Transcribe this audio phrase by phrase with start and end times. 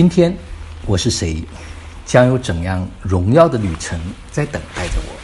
[0.00, 0.34] 今天
[0.86, 1.44] 我是谁，
[2.06, 5.14] 将有怎样荣耀的旅程在等待着我？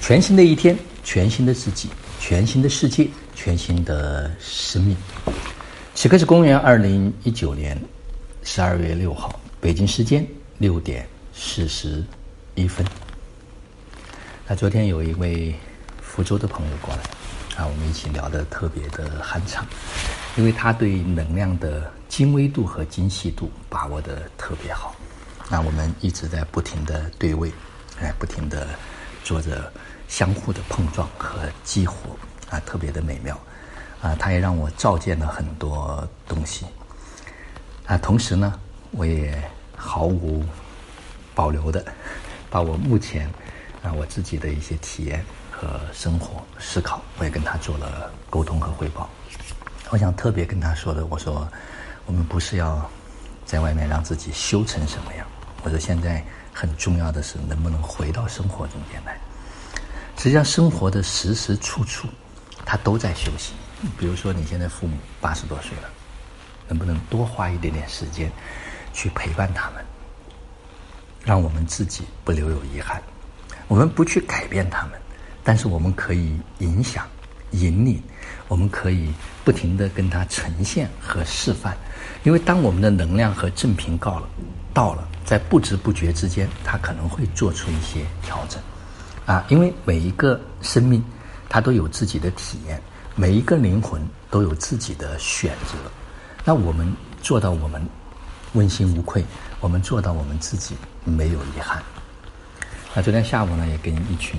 [0.00, 1.90] 全新的一天，全新的自己，
[2.20, 4.96] 全新的世界，全新的生命。
[5.96, 7.76] 此刻是公元二零一九年
[8.44, 10.24] 十二月六号，北京时间
[10.58, 11.04] 六点
[11.34, 12.00] 四十
[12.54, 12.86] 一分。
[14.46, 15.52] 那昨天有一位
[16.00, 17.02] 福州的朋友过来，
[17.56, 19.66] 啊，我们一起聊得特别的酣畅，
[20.36, 24.94] 因为他对能量的精微度和精细度把握的特别好。
[25.48, 27.52] 那我们一直在不停的对位，
[28.00, 28.66] 哎，不停的
[29.22, 29.72] 做着
[30.08, 32.16] 相互的碰撞和激活，
[32.50, 33.38] 啊，特别的美妙。
[34.02, 36.66] 啊，他也让我照见了很多东西。
[37.86, 38.58] 啊，同时呢，
[38.90, 39.40] 我也
[39.76, 40.44] 毫无
[41.34, 41.84] 保留的
[42.50, 43.30] 把我目前。
[43.82, 49.10] 啊，我自己的一些体验和生活思考，我也跟他做了沟通和汇报。
[49.90, 51.46] 我想特别跟他说的，我说
[52.06, 52.90] 我们不是要
[53.44, 55.26] 在外面让自己修成什么样，
[55.62, 59.18] 我说现在很重要的是能不能回到生活中间来。
[60.16, 62.08] 实际上，生活的时时处处，
[62.64, 63.52] 他都在休息。
[63.98, 65.90] 比如说，你现在父母八十多岁了，
[66.68, 68.30] 能不能多花一点点时间
[68.92, 69.84] 去陪伴他们，
[71.22, 73.02] 让我们自己不留有遗憾。
[73.68, 74.92] 我们不去改变他们，
[75.42, 77.06] 但是我们可以影响、
[77.50, 78.02] 引领，
[78.48, 79.12] 我们可以
[79.44, 81.76] 不停的跟他呈现和示范。
[82.22, 84.28] 因为当我们的能量和正频到了，
[84.72, 88.62] 到了，在不知不觉之间，他可能会做出一些调整。
[89.26, 91.02] 啊，因为每一个生命，
[91.48, 92.80] 它都有自己的体验，
[93.14, 95.78] 每一个灵魂都有自己的选择。
[96.44, 97.80] 那我们做到我们
[98.52, 99.24] 问心无愧，
[99.60, 101.82] 我们做到我们自己没有遗憾。
[102.94, 104.38] 那昨天下午呢，也跟一群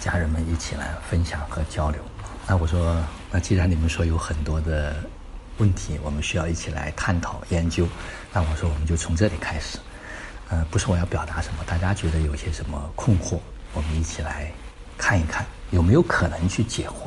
[0.00, 2.00] 家人们一起来分享和交流。
[2.50, 4.96] 那我说，那既然你们说有很多的
[5.58, 7.86] 问题，我们需要一起来探讨研究，
[8.32, 9.78] 那我说我们就从这里开始。
[10.48, 13.38] 呃，不是我要表达什么，大家觉得有些什么困惑，
[13.72, 14.50] 我们一起来
[14.98, 17.06] 看一看有没有可能去解惑。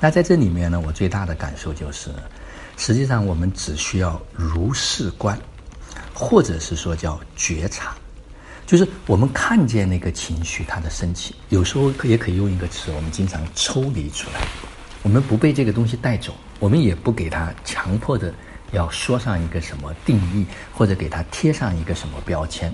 [0.00, 2.10] 那在这里面呢，我最大的感受就是，
[2.76, 5.38] 实际上我们只需要如是观，
[6.12, 7.94] 或者是说叫觉察。
[8.68, 14.46] 就是我们看见那个情绪它的升起，有时候也可以用一个词，我们经常抽离出来，
[15.02, 18.30] 我们不被这个东西带走，我们也不给它强迫的
[18.72, 22.70] 要说上一个什么定义，或者给它贴上一个什么标签。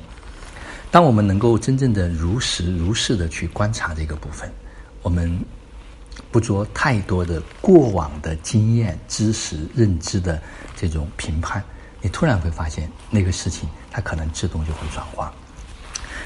[0.91, 4.53] 当我们能够真正的如实如是的去观察这个部分，
[5.01, 5.39] 我们
[6.33, 10.43] 不做太多的过往的经验、知识、认知的
[10.75, 11.63] 这种评判，
[12.03, 15.33] 你突然会发现那个事情它可能自动就会转化。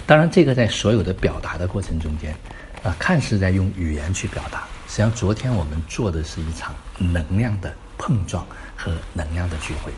[0.09, 2.35] 当然，这个在所有的表达的过程中间，
[2.83, 8.43] 啊，看似在用语言去表达，实际上昨天我们做的是一场能量的碰撞
[8.75, 9.93] 和能量的聚会。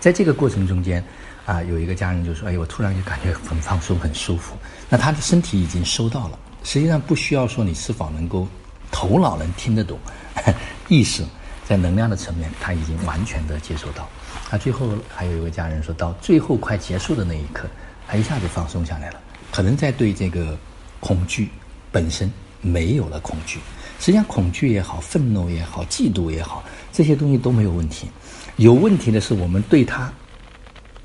[0.00, 1.02] 在这个过程中间，
[1.46, 4.54] 啊，有一个家人就说：“哎，我突然就感觉很放松、很舒服。”
[4.90, 8.46] 那他的身体已经收到了，实际上不需要说你是否能够
[8.90, 9.98] 头脑能听得懂，
[10.88, 11.24] 意识
[11.64, 14.06] 在能量的层面他已经完全的接受到。
[14.50, 17.66] 那最后还有一位家人说到最后快结束的那一刻，
[18.06, 19.20] 他一下子放松下来了。
[19.54, 20.58] 可能在对这个
[20.98, 21.48] 恐惧
[21.92, 22.28] 本身
[22.60, 23.60] 没有了恐惧，
[24.00, 28.08] 实际上恐惧也好，愤怒也好，嫉妒也好，这些东西都没有问题。
[28.56, 30.12] 有问题的是我们对他，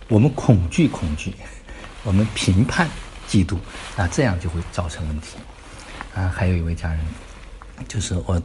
[0.08, 1.32] 我们恐惧恐惧，
[2.04, 2.90] 我们评判
[3.30, 3.56] 嫉妒，
[3.96, 5.38] 那这样就会造成问题。
[6.16, 7.06] 啊，还有一位家人，
[7.88, 8.42] 就是我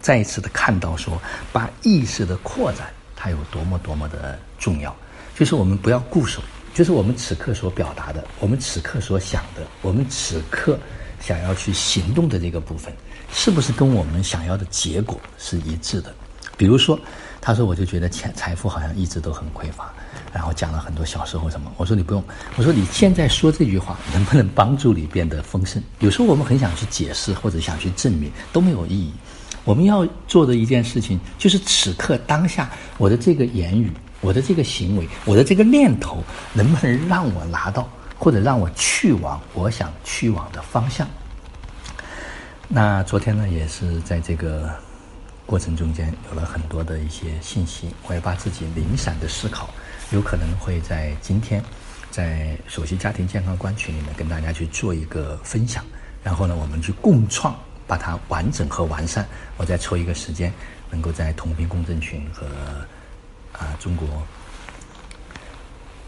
[0.00, 1.20] 再一次的看到说，
[1.52, 4.94] 把意识的扩展它有多么多么的重要，
[5.34, 6.40] 就是我们不要固守。
[6.74, 10.78] 就是我们此刻所表达的，我们此刻所想的，我们此刻
[11.20, 12.92] 想要去行动的这个部分，
[13.32, 16.14] 是不是跟我们想要的结果是一致的？
[16.56, 16.98] 比如说，
[17.40, 19.92] 他说我就觉得钱财富好像一直都很匮乏，
[20.32, 21.72] 然后讲了很多小时候什么。
[21.76, 22.22] 我说你不用，
[22.56, 25.80] 我说你现在说这句话能不能帮助你变得丰盛？
[26.00, 29.12] 有时候我们很想去解释或者想去证明都没有意义。
[29.64, 33.92] 我们要做的一件事情就是此刻当下我的这个言语。
[34.20, 36.22] 我的这个行为，我的这个念头，
[36.52, 37.88] 能不能让我拿到，
[38.18, 41.06] 或者让我去往我想去往的方向？
[42.66, 44.68] 那昨天呢，也是在这个
[45.46, 49.70] 过程中间有了很多的一些信息，我也把自己零散的思考，
[50.10, 51.62] 有可能会在今天
[52.10, 55.84] 在首席家庭健康观群里面跟大家去做一个分享，
[56.24, 57.56] 然后呢，我们去共创，
[57.86, 59.24] 把它完整和完善。
[59.56, 60.52] 我再抽一个时间，
[60.90, 62.44] 能够在同频共振群和。
[63.52, 64.06] 啊，中国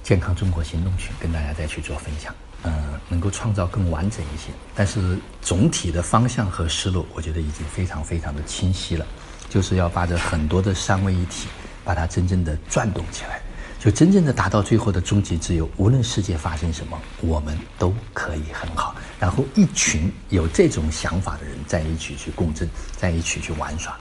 [0.02, 2.34] 健康中国行动群跟大家再去做分享，
[2.64, 2.72] 嗯，
[3.08, 4.50] 能够创造更完整一些。
[4.75, 9.06] 但是总体的方向和思路，我觉得已经非常非常的清晰了，
[9.48, 11.48] 就是要把这很多的三位一体，
[11.84, 13.40] 把它真正的转动起来。
[13.78, 15.66] 就真正的达到最后的终极自由。
[15.78, 18.94] 无论世界发生什么，我们都可以很好。
[19.19, 23.98] 然后一群有这种想法的人在一起去共振，在一起去玩耍，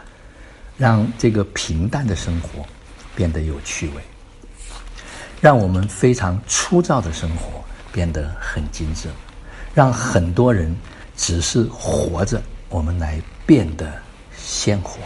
[0.75, 2.65] 让这个平淡的生活
[3.19, 4.01] 变得有趣味，
[5.41, 7.61] 让我们非常粗糙的生活
[7.91, 9.09] 变得很精致，
[9.73, 10.73] 让很多人
[11.17, 13.91] 只是活着，我们来变得
[14.37, 15.01] 鲜活。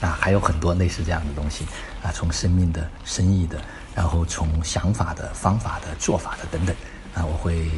[0.00, 1.66] 啊，还有很多类似这样的东西
[2.00, 3.60] 啊，从生命的、生意的，
[3.92, 6.76] 然后从想法的、方法的、做法的等等
[7.12, 7.68] 啊，我会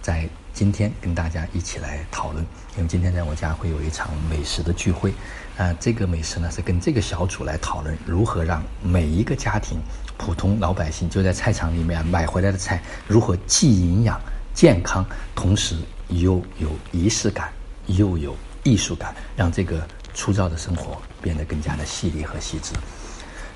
[0.00, 2.42] 在今天跟大家一起来讨论。
[2.78, 5.12] 因为今天在我家会有一场美食的聚会
[5.58, 9.78] 啊，这个美食呢是跟这个小组来讨论如何让每一个家庭、
[10.16, 14.18] 普通老百姓就在菜场里面买回来的菜，如何既营养、
[14.54, 15.04] 健康，
[15.34, 15.76] 同时
[16.08, 17.52] 又有仪式感，
[17.88, 19.86] 又有艺术感，让这个。
[20.18, 22.72] 粗糙的生活变得更加的细腻和细致，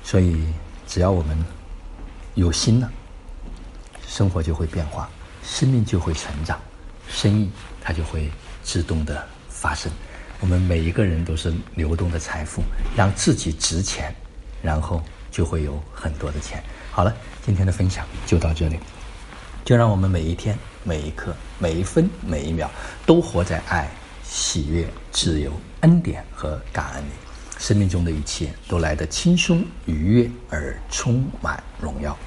[0.03, 0.45] 所以
[0.85, 1.35] 只要我们
[2.35, 2.87] 有心了，
[4.07, 5.09] 生活就会变化，
[5.43, 6.61] 生命就会成长，
[7.11, 7.49] 生意
[7.81, 8.29] 它就会
[8.63, 9.91] 自动的发生。
[10.39, 12.63] 我们每一个人都是流动的财富，
[12.95, 14.15] 让自己值钱，
[14.61, 16.63] 然后就会有很多的钱。
[16.91, 17.15] 好了，
[17.45, 18.79] 今天的分享就到这里，
[19.63, 22.71] 就让我们每一天、每一刻、每一分、每一秒
[23.05, 23.87] 都活在爱。
[24.23, 27.09] 喜悦、自由、恩典和感恩里，
[27.59, 32.17] 生命中的一切都来得轻松、愉悦而充满荣耀。